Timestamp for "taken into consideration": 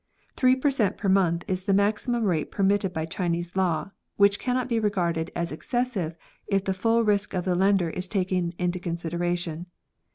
8.07-9.67